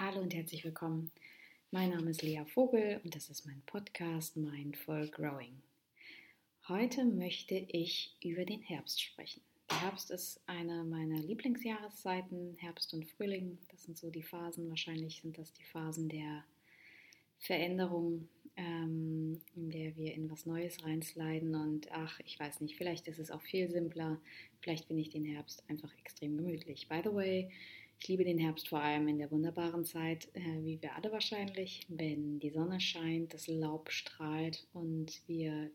[0.00, 1.10] Hallo und herzlich willkommen.
[1.72, 5.60] Mein Name ist Lea Vogel und das ist mein Podcast Mindful Growing.
[6.68, 9.42] Heute möchte ich über den Herbst sprechen.
[9.68, 13.58] Der Herbst ist eine meiner Lieblingsjahreszeiten, Herbst und Frühling.
[13.72, 16.44] Das sind so die Phasen, wahrscheinlich sind das die Phasen der
[17.40, 21.56] Veränderung, ähm, in der wir in was Neues reinsliden.
[21.56, 24.20] Und ach, ich weiß nicht, vielleicht ist es auch viel simpler.
[24.60, 26.86] Vielleicht finde ich den Herbst einfach extrem gemütlich.
[26.88, 27.50] By the way,
[28.00, 31.80] ich liebe den Herbst vor allem in der wunderbaren Zeit, äh, wie wir alle wahrscheinlich,
[31.88, 35.70] wenn die Sonne scheint, das Laub strahlt und wir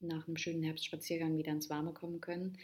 [0.00, 2.58] nach einem schönen Herbstspaziergang wieder ins Warme kommen können.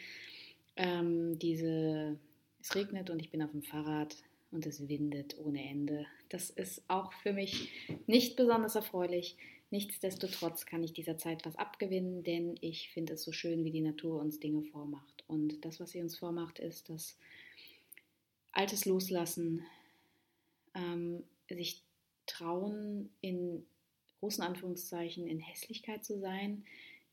[0.77, 2.19] Ähm, diese,
[2.61, 4.17] es regnet und ich bin auf dem Fahrrad
[4.51, 6.07] und es windet ohne Ende.
[6.29, 7.71] Das ist auch für mich
[8.07, 9.37] nicht besonders erfreulich.
[9.71, 13.81] Nichtsdestotrotz kann ich dieser Zeit was abgewinnen, denn ich finde es so schön, wie die
[13.81, 15.25] Natur uns Dinge vormacht.
[15.29, 17.17] Und das, was sie uns vormacht, ist, dass
[18.53, 19.65] Altes loslassen,
[20.75, 21.83] ähm, sich
[22.27, 23.67] trauen, in
[24.21, 26.65] großen Anführungszeichen in Hässlichkeit zu sein.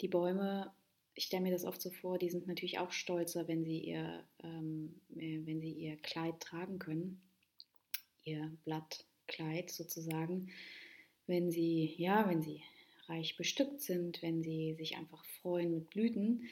[0.01, 0.71] Die Bäume,
[1.15, 4.23] ich stelle mir das oft so vor, die sind natürlich auch stolzer, wenn sie ihr,
[4.43, 7.21] ähm, äh, wenn sie ihr Kleid tragen können,
[8.23, 10.49] ihr Blattkleid sozusagen,
[11.25, 12.61] wenn sie, ja, wenn sie
[13.07, 16.47] reich bestückt sind, wenn sie sich einfach freuen mit Blüten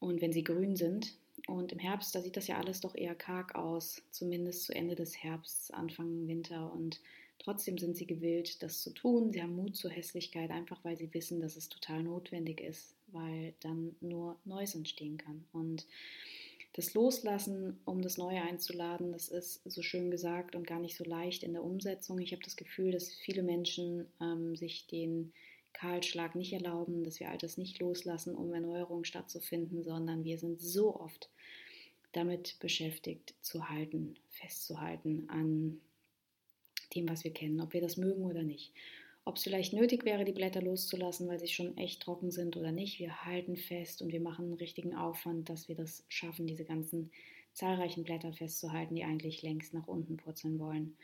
[0.00, 1.16] und wenn sie grün sind.
[1.46, 4.94] Und im Herbst, da sieht das ja alles doch eher karg aus, zumindest zu Ende
[4.94, 6.72] des Herbsts, Anfang Winter.
[6.72, 7.00] Und
[7.38, 9.32] trotzdem sind sie gewillt, das zu tun.
[9.32, 13.54] Sie haben Mut zur Hässlichkeit, einfach weil sie wissen, dass es total notwendig ist, weil
[13.60, 15.44] dann nur Neues entstehen kann.
[15.52, 15.86] Und
[16.72, 21.04] das Loslassen, um das Neue einzuladen, das ist so schön gesagt und gar nicht so
[21.04, 22.18] leicht in der Umsetzung.
[22.18, 25.32] Ich habe das Gefühl, dass viele Menschen ähm, sich den
[25.74, 30.98] Kahlschlag nicht erlauben, dass wir Altes nicht loslassen, um Erneuerung stattzufinden, sondern wir sind so
[30.98, 31.28] oft
[32.12, 35.80] damit beschäftigt, zu halten, festzuhalten an
[36.94, 38.72] dem, was wir kennen, ob wir das mögen oder nicht.
[39.26, 42.72] Ob es vielleicht nötig wäre, die Blätter loszulassen, weil sie schon echt trocken sind oder
[42.72, 42.98] nicht.
[42.98, 47.10] Wir halten fest und wir machen einen richtigen Aufwand, dass wir das schaffen, diese ganzen
[47.54, 50.96] zahlreichen Blätter festzuhalten, die eigentlich längst nach unten purzeln wollen.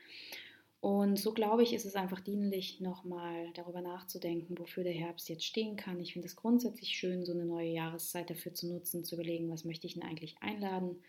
[0.80, 5.44] Und so glaube ich, ist es einfach dienlich, nochmal darüber nachzudenken, wofür der Herbst jetzt
[5.44, 6.00] stehen kann.
[6.00, 9.66] Ich finde es grundsätzlich schön, so eine neue Jahreszeit dafür zu nutzen, zu überlegen, was
[9.66, 11.02] möchte ich denn eigentlich einladen,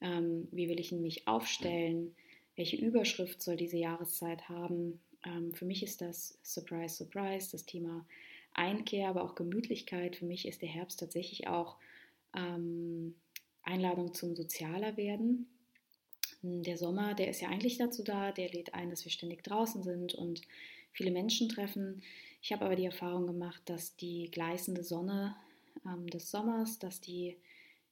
[0.00, 2.16] ähm, wie will ich mich aufstellen,
[2.56, 4.98] welche Überschrift soll diese Jahreszeit haben.
[5.26, 8.06] Ähm, für mich ist das Surprise, Surprise, das Thema
[8.54, 10.16] Einkehr, aber auch Gemütlichkeit.
[10.16, 11.76] Für mich ist der Herbst tatsächlich auch
[12.34, 13.14] ähm,
[13.62, 15.48] Einladung zum Sozialer werden
[16.42, 19.82] der Sommer, der ist ja eigentlich dazu da, der lädt ein, dass wir ständig draußen
[19.82, 20.42] sind und
[20.92, 22.02] viele Menschen treffen.
[22.42, 25.36] Ich habe aber die Erfahrung gemacht, dass die gleißende Sonne
[25.86, 27.36] ähm, des Sommers, dass die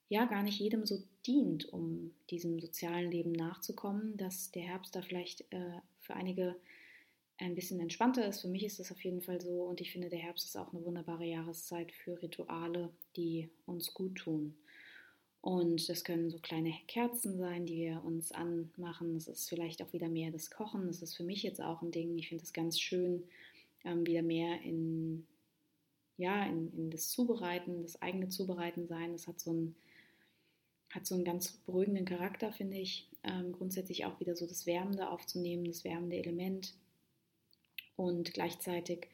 [0.08, 5.02] ja gar nicht jedem so dient, um diesem sozialen Leben nachzukommen, dass der Herbst da
[5.02, 6.56] vielleicht äh, für einige
[7.38, 8.40] ein bisschen entspannter ist.
[8.40, 10.72] Für mich ist das auf jeden Fall so und ich finde, der Herbst ist auch
[10.72, 14.56] eine wunderbare Jahreszeit für Rituale, die uns gut tun.
[15.42, 19.14] Und das können so kleine Kerzen sein, die wir uns anmachen.
[19.14, 20.86] Das ist vielleicht auch wieder mehr das Kochen.
[20.86, 22.18] Das ist für mich jetzt auch ein Ding.
[22.18, 23.22] Ich finde es ganz schön,
[23.84, 25.26] ähm, wieder mehr in,
[26.18, 29.12] ja, in, in das Zubereiten, das eigene Zubereiten sein.
[29.12, 29.76] Das hat so einen,
[30.90, 33.08] hat so einen ganz beruhigenden Charakter, finde ich.
[33.22, 36.74] Ähm, grundsätzlich auch wieder so das Wärmende aufzunehmen, das wärmende Element.
[37.96, 39.08] Und gleichzeitig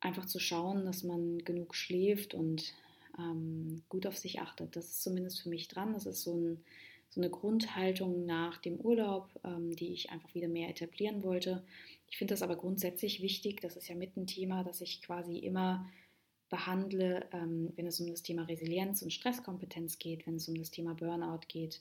[0.00, 2.72] einfach zu schauen, dass man genug schläft und
[3.18, 4.76] ähm, gut auf sich achtet.
[4.76, 5.92] Das ist zumindest für mich dran.
[5.92, 6.64] Das ist so, ein,
[7.10, 11.62] so eine Grundhaltung nach dem Urlaub, ähm, die ich einfach wieder mehr etablieren wollte.
[12.10, 13.60] Ich finde das aber grundsätzlich wichtig.
[13.60, 15.88] Das ist ja mit ein Thema, das ich quasi immer
[16.48, 20.70] behandle, ähm, wenn es um das Thema Resilienz und Stresskompetenz geht, wenn es um das
[20.70, 21.80] Thema Burnout geht.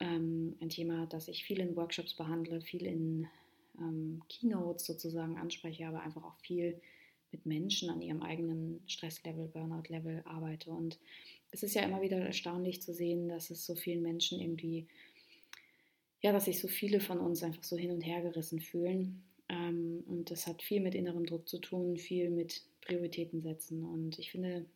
[0.00, 3.26] Ähm, ein Thema, das ich viel in Workshops behandle, viel in
[3.78, 6.80] ähm, Keynotes sozusagen anspreche, aber einfach auch viel
[7.32, 10.70] mit Menschen an ihrem eigenen Stresslevel, Burnout-Level arbeite.
[10.70, 10.98] Und
[11.50, 14.86] es ist ja immer wieder erstaunlich zu sehen, dass es so vielen Menschen irgendwie,
[16.20, 19.22] ja, dass sich so viele von uns einfach so hin und her gerissen fühlen.
[19.48, 23.84] Ähm, und das hat viel mit innerem Druck zu tun, viel mit Prioritäten setzen.
[23.84, 24.66] Und ich finde,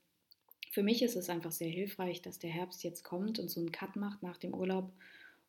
[0.71, 3.73] für mich ist es einfach sehr hilfreich, dass der Herbst jetzt kommt und so einen
[3.73, 4.93] Cut macht nach dem Urlaub,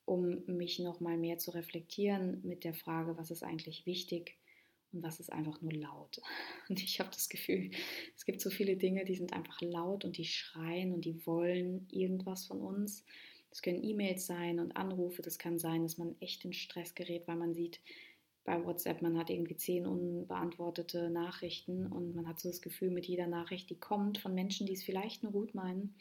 [0.06, 4.36] um mich nochmal mehr zu reflektieren mit der Frage, was ist eigentlich wichtig
[4.94, 6.22] und was ist einfach nur laut.
[6.70, 7.72] Und ich habe das Gefühl,
[8.16, 11.88] es gibt so viele Dinge, die sind einfach laut und die schreien und die wollen
[11.92, 13.04] irgendwas von uns.
[13.50, 15.22] Das können E-Mails sein und Anrufe.
[15.22, 17.82] Das kann sein, dass man echt in Stress gerät, weil man sieht
[18.46, 23.06] bei WhatsApp, man hat irgendwie zehn unbeantwortete Nachrichten und man hat so das Gefühl, mit
[23.06, 25.96] jeder Nachricht, die kommt von Menschen, die es vielleicht nur gut meinen,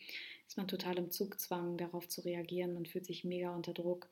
[0.48, 2.74] ist man total im Zugzwang, darauf zu reagieren.
[2.74, 4.08] Man fühlt sich mega unter Druck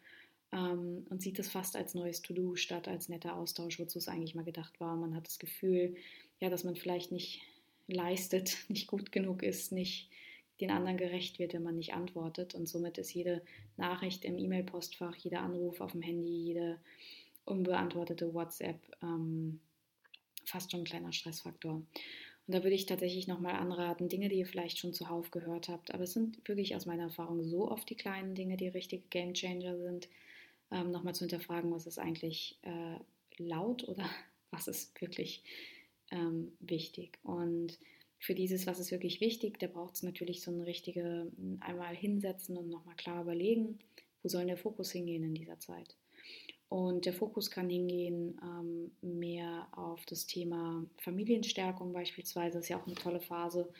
[0.53, 4.35] ähm, und sieht es fast als neues To-Do statt als netter Austausch, wozu es eigentlich
[4.35, 4.97] mal gedacht war.
[4.97, 5.95] Man hat das Gefühl,
[6.41, 7.41] ja, dass man vielleicht nicht
[7.87, 10.09] leistet, nicht gut genug ist, nicht
[10.61, 12.55] den anderen gerecht wird, wenn man nicht antwortet.
[12.55, 13.43] Und somit ist jede
[13.77, 16.79] Nachricht im E-Mail-Postfach, jeder Anruf auf dem Handy, jede
[17.47, 19.61] unbeantwortete WhatsApp ähm,
[20.45, 21.75] fast schon ein kleiner Stressfaktor.
[21.75, 25.95] Und da würde ich tatsächlich nochmal anraten, Dinge, die ihr vielleicht schon zuhauf gehört habt,
[25.95, 29.79] aber es sind wirklich aus meiner Erfahrung so oft die kleinen Dinge, die richtige Gamechanger
[29.79, 30.09] sind,
[30.71, 32.99] ähm, nochmal zu hinterfragen, was ist eigentlich äh,
[33.39, 34.09] laut oder
[34.51, 35.43] was ist wirklich
[36.11, 37.19] ähm, wichtig.
[37.23, 37.79] Und
[38.19, 41.31] für dieses, was ist wirklich wichtig, da braucht es natürlich so eine richtige,
[41.61, 43.79] einmal hinsetzen und nochmal klar überlegen,
[44.23, 45.97] wo soll der Fokus hingehen in dieser Zeit.
[46.69, 52.59] Und der Fokus kann hingehen ähm, mehr auf das Thema Familienstärkung beispielsweise.
[52.59, 53.73] Das ist ja auch eine tolle Phase,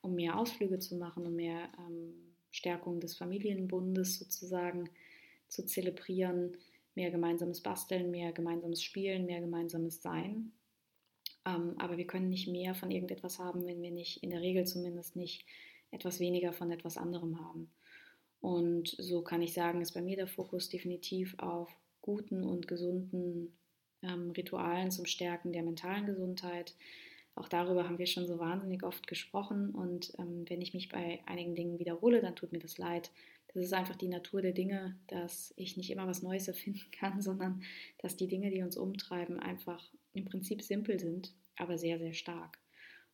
[0.00, 2.14] um mehr Ausflüge zu machen, um mehr ähm,
[2.50, 4.88] Stärkung des Familienbundes sozusagen
[5.48, 6.56] zu zelebrieren,
[6.94, 10.52] mehr gemeinsames Basteln, mehr gemeinsames Spielen, mehr gemeinsames Sein.
[11.46, 14.66] Ähm, aber wir können nicht mehr von irgendetwas haben, wenn wir nicht, in der Regel
[14.66, 15.44] zumindest nicht,
[15.90, 17.70] etwas weniger von etwas anderem haben.
[18.40, 23.56] Und so kann ich sagen, ist bei mir der Fokus definitiv auf guten und gesunden
[24.02, 26.74] ähm, Ritualen zum Stärken der mentalen Gesundheit.
[27.34, 29.70] Auch darüber haben wir schon so wahnsinnig oft gesprochen.
[29.70, 33.10] Und ähm, wenn ich mich bei einigen Dingen wiederhole, dann tut mir das leid.
[33.54, 37.20] Das ist einfach die Natur der Dinge, dass ich nicht immer was Neues erfinden kann,
[37.22, 37.62] sondern
[37.98, 42.58] dass die Dinge, die uns umtreiben, einfach im Prinzip simpel sind, aber sehr, sehr stark.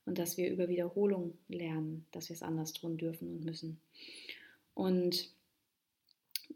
[0.07, 3.81] Und dass wir über Wiederholung lernen, dass wir es anders tun dürfen und müssen.
[4.75, 5.31] Und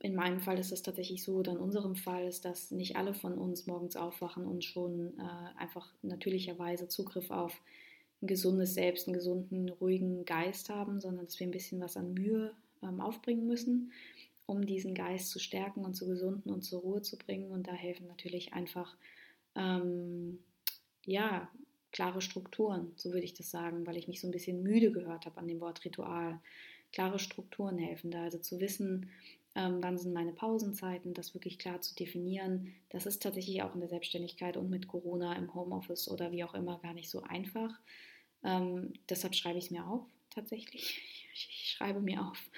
[0.01, 3.15] in meinem Fall ist es tatsächlich so, oder in unserem Fall ist, dass nicht alle
[3.15, 7.59] von uns morgens aufwachen und schon äh, einfach natürlicherweise Zugriff auf
[8.21, 12.13] ein gesundes Selbst, einen gesunden, ruhigen Geist haben, sondern dass wir ein bisschen was an
[12.15, 13.93] Mühe ähm, aufbringen müssen,
[14.47, 17.51] um diesen Geist zu stärken und zu gesunden und zur Ruhe zu bringen.
[17.51, 18.97] Und da helfen natürlich einfach,
[19.55, 20.39] ähm,
[21.05, 21.49] ja,
[21.93, 25.27] klare Strukturen, so würde ich das sagen, weil ich mich so ein bisschen müde gehört
[25.27, 26.41] habe an dem Wort Ritual.
[26.93, 29.11] Klare Strukturen helfen da, also zu wissen,
[29.55, 32.75] ähm, wann sind meine Pausenzeiten, das wirklich klar zu definieren.
[32.91, 36.55] Das ist tatsächlich auch in der Selbstständigkeit und mit Corona im Homeoffice oder wie auch
[36.55, 37.75] immer gar nicht so einfach.
[38.45, 40.05] Ähm, deshalb schreibe ich es mir auf,
[40.39, 41.03] tatsächlich.
[41.35, 42.51] Ich schreibe mir auf,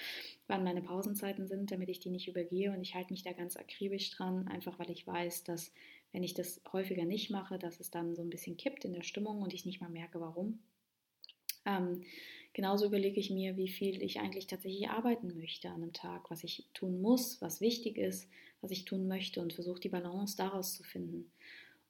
[0.47, 3.56] wann meine Pausenzeiten sind, damit ich die nicht übergehe und ich halte mich da ganz
[3.56, 5.73] akribisch dran, einfach weil ich weiß, dass
[6.12, 9.03] wenn ich das häufiger nicht mache, dass es dann so ein bisschen kippt in der
[9.03, 10.59] Stimmung und ich nicht mal merke, warum.
[11.67, 12.03] Ähm,
[12.53, 16.43] genauso überlege ich mir, wie viel ich eigentlich tatsächlich arbeiten möchte an einem Tag, was
[16.43, 18.29] ich tun muss, was wichtig ist,
[18.61, 21.31] was ich tun möchte und versuche die Balance daraus zu finden.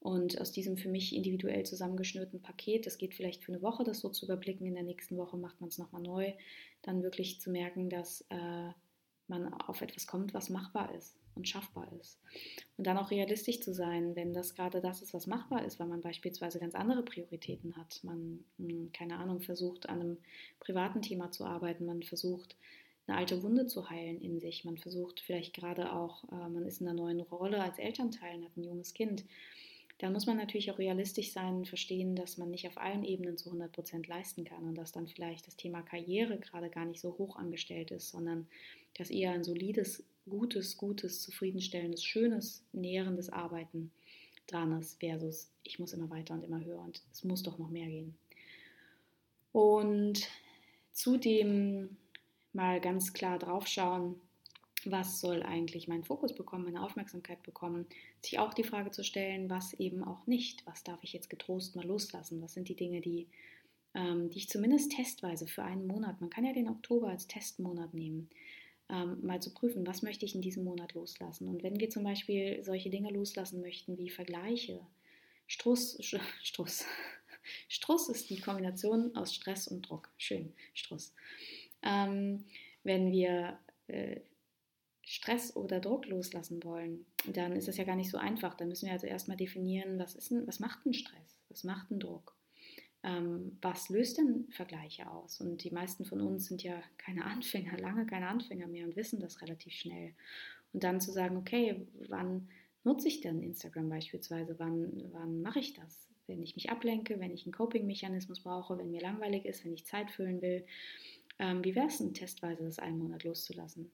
[0.01, 4.01] Und aus diesem für mich individuell zusammengeschnürten Paket, das geht vielleicht für eine Woche, das
[4.01, 6.33] so zu überblicken, in der nächsten Woche macht man es nochmal neu,
[6.83, 8.71] dann wirklich zu merken, dass äh,
[9.29, 12.19] man auf etwas kommt, was machbar ist und schaffbar ist.
[12.79, 15.87] Und dann auch realistisch zu sein, wenn das gerade das ist, was machbar ist, weil
[15.87, 18.03] man beispielsweise ganz andere Prioritäten hat.
[18.03, 20.17] Man, hm, keine Ahnung, versucht an einem
[20.61, 22.57] privaten Thema zu arbeiten, man versucht
[23.07, 26.81] eine alte Wunde zu heilen in sich, man versucht vielleicht gerade auch, äh, man ist
[26.81, 29.25] in einer neuen Rolle als Elternteil, hat ein junges Kind
[30.01, 33.37] dann muss man natürlich auch realistisch sein und verstehen, dass man nicht auf allen Ebenen
[33.37, 37.01] zu 100 Prozent leisten kann und dass dann vielleicht das Thema Karriere gerade gar nicht
[37.01, 38.49] so hoch angestellt ist, sondern
[38.97, 43.93] dass eher ein solides, gutes, gutes, zufriedenstellendes, schönes, nährendes Arbeiten
[44.47, 47.69] dran ist, versus ich muss immer weiter und immer höher und es muss doch noch
[47.69, 48.15] mehr gehen.
[49.53, 50.29] Und
[50.93, 51.99] zudem
[52.55, 54.19] mal ganz klar draufschauen,
[54.85, 57.87] was soll eigentlich mein Fokus bekommen, meine Aufmerksamkeit bekommen,
[58.23, 61.77] sich auch die Frage zu stellen, was eben auch nicht, was darf ich jetzt getrost
[61.77, 63.27] mal loslassen, was sind die Dinge, die,
[63.95, 67.95] ähm, die ich zumindest testweise für einen Monat, man kann ja den Oktober als Testmonat
[67.95, 68.29] nehmen,
[68.89, 71.49] ähm, mal zu prüfen, was möchte ich in diesem Monat loslassen.
[71.49, 74.81] Und wenn wir zum Beispiel solche Dinge loslassen möchten wie Vergleiche,
[75.47, 75.99] Struss,
[76.43, 76.85] Struss,
[77.69, 80.11] Struss ist die Kombination aus Stress und Druck.
[80.17, 81.15] Schön, Struss.
[81.83, 82.45] Ähm,
[82.83, 83.59] wenn wir
[83.89, 84.21] äh,
[85.11, 88.55] Stress oder Druck loslassen wollen, dann ist das ja gar nicht so einfach.
[88.55, 91.37] Dann müssen wir also erstmal definieren, was, ist denn, was macht denn Stress?
[91.49, 92.37] Was macht denn Druck?
[93.03, 95.41] Ähm, was löst denn Vergleiche aus?
[95.41, 99.19] Und die meisten von uns sind ja keine Anfänger, lange keine Anfänger mehr und wissen
[99.19, 100.15] das relativ schnell.
[100.73, 102.49] Und dann zu sagen, okay, wann
[102.85, 104.61] nutze ich denn Instagram beispielsweise?
[104.61, 106.07] Wann, wann mache ich das?
[106.29, 109.87] Wenn ich mich ablenke, wenn ich einen Coping-Mechanismus brauche, wenn mir langweilig ist, wenn ich
[109.87, 110.65] Zeit füllen will.
[111.41, 113.91] Ähm, wie wäre es denn, testweise das einen Monat loszulassen?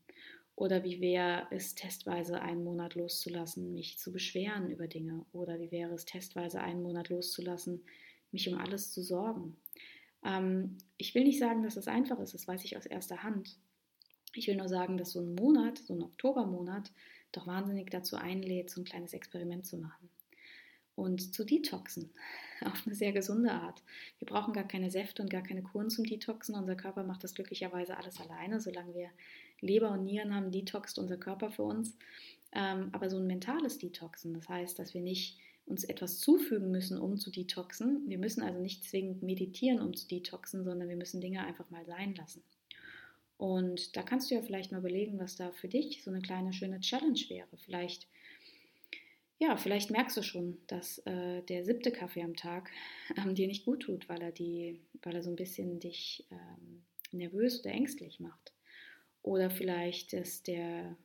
[0.56, 5.26] Oder wie wäre es testweise einen Monat loszulassen, mich zu beschweren über Dinge?
[5.32, 7.84] Oder wie wäre es testweise einen Monat loszulassen,
[8.32, 9.58] mich um alles zu sorgen?
[10.24, 13.58] Ähm, ich will nicht sagen, dass das einfach ist, das weiß ich aus erster Hand.
[14.34, 16.90] Ich will nur sagen, dass so ein Monat, so ein Oktobermonat,
[17.32, 20.08] doch wahnsinnig dazu einlädt, so ein kleines Experiment zu machen
[20.94, 22.10] und zu detoxen
[22.64, 23.82] auf eine sehr gesunde Art.
[24.18, 26.54] Wir brauchen gar keine Säfte und gar keine Kuren zum Detoxen.
[26.54, 28.60] Unser Körper macht das glücklicherweise alles alleine.
[28.60, 29.10] Solange wir
[29.60, 31.96] Leber und Nieren haben, detoxt unser Körper für uns.
[32.52, 36.98] Ähm, aber so ein mentales Detoxen, das heißt, dass wir nicht uns etwas zufügen müssen,
[36.98, 38.08] um zu detoxen.
[38.08, 41.84] Wir müssen also nicht zwingend meditieren, um zu detoxen, sondern wir müssen Dinge einfach mal
[41.84, 42.42] sein lassen.
[43.36, 46.52] Und da kannst du ja vielleicht mal überlegen, was da für dich so eine kleine
[46.52, 47.48] schöne Challenge wäre.
[47.58, 48.06] Vielleicht,
[49.38, 52.70] ja, vielleicht merkst du schon, dass äh, der siebte Kaffee am Tag
[53.16, 56.82] ähm, dir nicht gut tut, weil er die, weil er so ein bisschen dich ähm,
[57.10, 58.52] nervös oder ängstlich macht.
[59.26, 60.96] Oder vielleicht ist der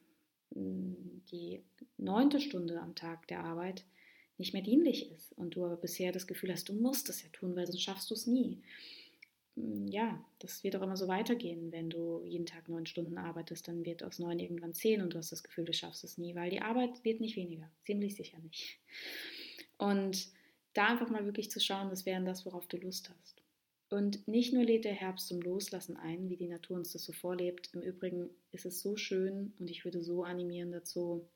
[0.53, 1.63] die
[1.97, 3.83] neunte Stunde am Tag der Arbeit
[4.37, 7.29] nicht mehr dienlich ist und du aber bisher das Gefühl hast, du musst es ja
[7.29, 8.61] tun, weil sonst schaffst du es nie.
[9.55, 11.71] Mm, ja, das wird auch immer so weitergehen.
[11.71, 15.17] Wenn du jeden Tag neun Stunden arbeitest, dann wird aus neun irgendwann zehn und du
[15.17, 17.71] hast das Gefühl, du schaffst es nie, weil die Arbeit wird nicht weniger.
[17.85, 18.77] Ziemlich sicher nicht.
[19.77, 20.27] Und
[20.73, 23.40] da einfach mal wirklich zu schauen, was wäre das, worauf du Lust hast.
[23.91, 27.11] Und nicht nur lädt der Herbst zum Loslassen ein, wie die Natur uns das so
[27.11, 27.71] vorlebt.
[27.73, 31.27] Im Übrigen ist es so schön und ich würde so animieren dazu,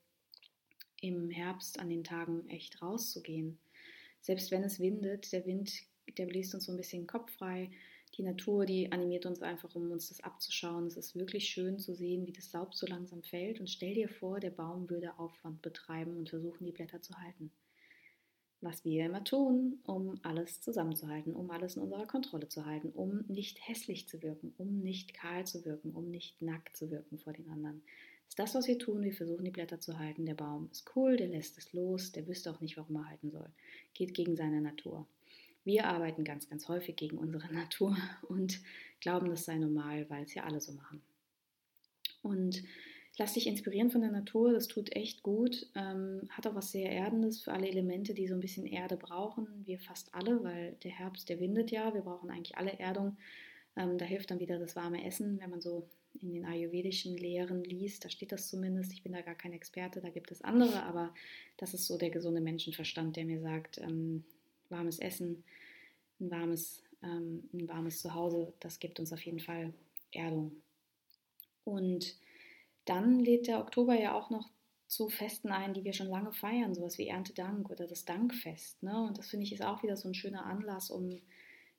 [1.01, 3.59] im Herbst an den Tagen echt rauszugehen.
[4.21, 5.69] Selbst wenn es windet, der Wind,
[6.17, 7.71] der bläst uns so ein bisschen Kopf frei.
[8.17, 10.87] Die Natur, die animiert uns einfach, um uns das abzuschauen.
[10.87, 13.59] Es ist wirklich schön zu sehen, wie das Laub so langsam fällt.
[13.59, 17.51] Und stell dir vor, der Baum würde Aufwand betreiben und versuchen, die Blätter zu halten.
[18.65, 23.23] Was wir immer tun, um alles zusammenzuhalten, um alles in unserer Kontrolle zu halten, um
[23.27, 27.33] nicht hässlich zu wirken, um nicht kahl zu wirken, um nicht nackt zu wirken vor
[27.33, 27.81] den anderen
[28.27, 29.03] ist das, was wir tun.
[29.03, 30.25] Wir versuchen, die Blätter zu halten.
[30.25, 33.31] Der Baum ist cool, der lässt es los, der wüsste auch nicht, warum er halten
[33.31, 33.47] soll.
[33.93, 35.07] Geht gegen seine Natur.
[35.63, 38.59] Wir arbeiten ganz, ganz häufig gegen unsere Natur und
[38.99, 41.01] glauben, das sei normal, weil es ja alle so machen.
[42.21, 42.63] Und
[43.17, 45.67] lass dich inspirieren von der Natur, das tut echt gut.
[45.75, 49.47] Ähm, hat auch was sehr Erdendes für alle Elemente, die so ein bisschen Erde brauchen.
[49.65, 51.93] Wir fast alle, weil der Herbst, der windet ja.
[51.93, 53.17] Wir brauchen eigentlich alle Erdung.
[53.77, 55.87] Ähm, da hilft dann wieder das warme Essen, wenn man so
[56.21, 60.01] in den ayurvedischen Lehren liest, da steht das zumindest, ich bin da gar kein Experte,
[60.01, 61.13] da gibt es andere, aber
[61.57, 64.23] das ist so der gesunde Menschenverstand, der mir sagt, ähm,
[64.69, 65.43] warmes Essen,
[66.19, 69.73] ein warmes, ähm, ein warmes Zuhause, das gibt uns auf jeden Fall
[70.11, 70.51] Erdung.
[71.63, 72.15] Und
[72.85, 74.49] dann lädt der Oktober ja auch noch
[74.87, 78.83] zu Festen ein, die wir schon lange feiern, sowas wie Erntedank oder das Dankfest.
[78.83, 79.05] Ne?
[79.07, 81.21] Und das finde ich ist auch wieder so ein schöner Anlass, um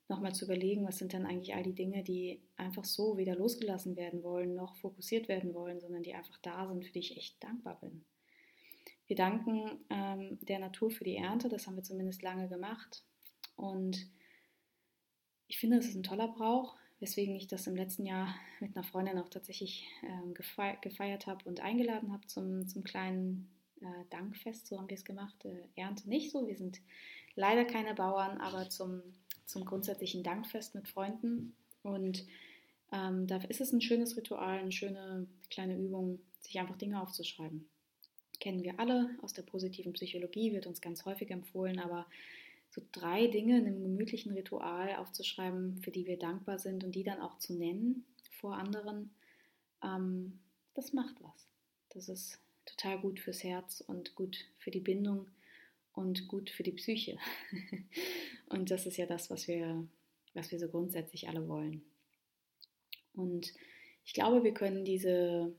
[0.09, 3.95] nochmal zu überlegen, was sind dann eigentlich all die Dinge, die einfach so weder losgelassen
[3.95, 7.43] werden wollen, noch fokussiert werden wollen, sondern die einfach da sind, für die ich echt
[7.43, 8.05] dankbar bin.
[9.07, 13.03] Wir danken ähm, der Natur für die Ernte, das haben wir zumindest lange gemacht.
[13.55, 14.09] Und
[15.47, 18.83] ich finde, es ist ein toller Brauch, weswegen ich das im letzten Jahr mit einer
[18.83, 23.49] Freundin auch tatsächlich ähm, gefeiert habe und eingeladen habe zum, zum kleinen
[23.81, 24.67] äh, Dankfest.
[24.67, 25.45] So haben wir es gemacht.
[25.45, 26.47] Äh, Ernte nicht so.
[26.47, 26.81] Wir sind
[27.35, 29.03] leider keine Bauern, aber zum
[29.47, 31.55] zum grundsätzlichen Dankfest mit Freunden.
[31.81, 32.25] Und
[32.91, 37.67] ähm, da ist es ein schönes Ritual, eine schöne kleine Übung, sich einfach Dinge aufzuschreiben.
[38.39, 42.05] Kennen wir alle aus der positiven Psychologie, wird uns ganz häufig empfohlen, aber
[42.69, 47.03] so drei Dinge in einem gemütlichen Ritual aufzuschreiben, für die wir dankbar sind und die
[47.03, 49.11] dann auch zu nennen vor anderen,
[49.83, 50.39] ähm,
[50.73, 51.47] das macht was.
[51.89, 55.27] Das ist total gut fürs Herz und gut für die Bindung
[55.93, 57.17] und gut für die Psyche.
[58.49, 59.87] und das ist ja das, was wir,
[60.33, 61.81] was wir so grundsätzlich alle wollen.
[63.13, 63.53] Und
[64.05, 65.55] ich glaube, wir können diese,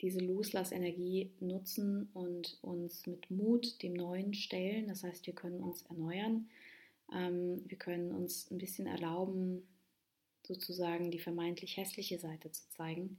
[0.00, 4.88] diese Loslassenergie nutzen und uns mit Mut dem Neuen stellen.
[4.88, 6.48] Das heißt, wir können uns erneuern.
[7.12, 9.66] Ähm, wir können uns ein bisschen erlauben,
[10.46, 13.18] sozusagen die vermeintlich hässliche Seite zu zeigen,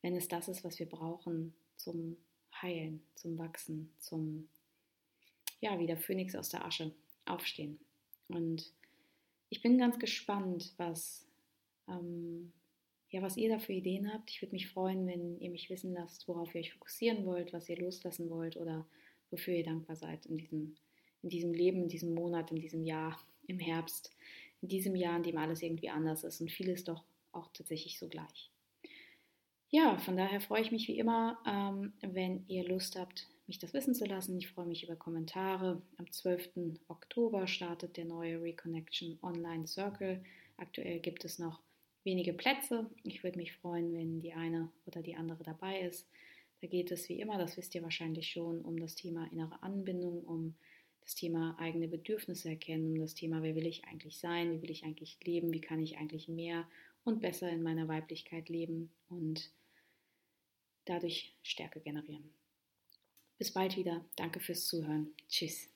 [0.00, 2.16] wenn es das ist, was wir brauchen zum
[2.60, 4.48] Heilen, zum Wachsen, zum
[5.60, 6.92] ja, wie der Phönix aus der Asche
[7.24, 7.78] aufstehen.
[8.28, 8.72] Und
[9.48, 11.26] ich bin ganz gespannt, was,
[11.88, 12.52] ähm,
[13.12, 14.30] ja, was ihr da für Ideen habt.
[14.30, 17.68] Ich würde mich freuen, wenn ihr mich wissen lasst, worauf ihr euch fokussieren wollt, was
[17.68, 18.86] ihr loslassen wollt oder
[19.30, 20.76] wofür ihr dankbar seid in diesem,
[21.22, 24.10] in diesem Leben, in diesem Monat, in diesem Jahr, im Herbst,
[24.62, 28.08] in diesem Jahr, in dem alles irgendwie anders ist und vieles doch auch tatsächlich so
[28.08, 28.50] gleich.
[29.68, 33.74] Ja, von daher freue ich mich wie immer, ähm, wenn ihr Lust habt, mich das
[33.74, 34.38] wissen zu lassen.
[34.38, 35.82] Ich freue mich über Kommentare.
[35.98, 36.78] Am 12.
[36.88, 40.22] Oktober startet der neue Reconnection Online Circle.
[40.56, 41.60] Aktuell gibt es noch
[42.04, 42.90] wenige Plätze.
[43.04, 46.08] Ich würde mich freuen, wenn die eine oder die andere dabei ist.
[46.60, 50.22] Da geht es wie immer, das wisst ihr wahrscheinlich schon, um das Thema innere Anbindung,
[50.24, 50.54] um
[51.00, 54.70] das Thema eigene Bedürfnisse erkennen, um das Thema, wer will ich eigentlich sein, wie will
[54.70, 56.68] ich eigentlich leben, wie kann ich eigentlich mehr
[57.04, 59.50] und besser in meiner Weiblichkeit leben und
[60.84, 62.32] dadurch Stärke generieren.
[63.38, 64.04] Bis bald wieder.
[64.14, 65.12] Danke fürs Zuhören.
[65.28, 65.68] Tschüss.